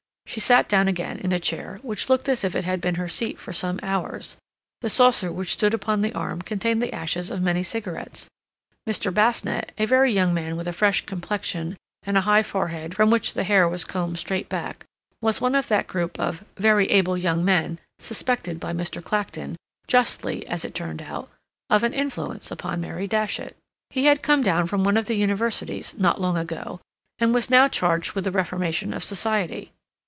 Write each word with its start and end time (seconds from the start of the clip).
She 0.25 0.39
sat 0.39 0.69
down 0.69 0.87
again 0.87 1.17
in 1.17 1.33
a 1.33 1.39
chair 1.41 1.79
which 1.83 2.09
looked 2.09 2.29
as 2.29 2.45
if 2.45 2.55
it 2.55 2.63
had 2.63 2.79
been 2.79 2.95
her 2.95 3.09
seat 3.09 3.37
for 3.37 3.51
some 3.51 3.81
hours; 3.83 4.37
the 4.79 4.89
saucer 4.89 5.29
which 5.29 5.51
stood 5.51 5.73
upon 5.73 6.01
the 6.01 6.13
arm 6.13 6.41
contained 6.41 6.81
the 6.81 6.93
ashes 6.95 7.29
of 7.29 7.41
many 7.41 7.63
cigarettes. 7.63 8.29
Mr. 8.87 9.13
Basnett, 9.13 9.73
a 9.77 9.85
very 9.85 10.13
young 10.13 10.33
man 10.33 10.55
with 10.55 10.69
a 10.69 10.71
fresh 10.71 11.05
complexion 11.05 11.75
and 12.03 12.15
a 12.17 12.21
high 12.21 12.43
forehead 12.43 12.95
from 12.95 13.09
which 13.09 13.33
the 13.33 13.43
hair 13.43 13.67
was 13.67 13.83
combed 13.83 14.17
straight 14.19 14.47
back, 14.47 14.85
was 15.21 15.41
one 15.41 15.53
of 15.53 15.67
that 15.67 15.85
group 15.87 16.17
of 16.17 16.45
"very 16.55 16.89
able 16.91 17.17
young 17.17 17.43
men" 17.43 17.77
suspected 17.99 18.57
by 18.57 18.71
Mr. 18.71 19.03
Clacton, 19.03 19.57
justly 19.85 20.47
as 20.47 20.63
it 20.63 20.73
turned 20.73 21.01
out, 21.01 21.29
of 21.69 21.83
an 21.83 21.91
influence 21.93 22.49
upon 22.49 22.79
Mary 22.79 23.05
Datchet. 23.05 23.57
He 23.89 24.05
had 24.05 24.21
come 24.23 24.41
down 24.41 24.67
from 24.67 24.85
one 24.85 24.95
of 24.95 25.07
the 25.07 25.15
Universities 25.17 25.93
not 25.97 26.21
long 26.21 26.37
ago, 26.37 26.79
and 27.19 27.33
was 27.33 27.49
now 27.49 27.67
charged 27.67 28.13
with 28.13 28.23
the 28.23 28.31
reformation 28.31 28.93
of 28.93 29.03
society. 29.03 29.73